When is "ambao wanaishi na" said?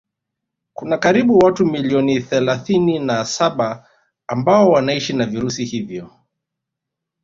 4.27-5.25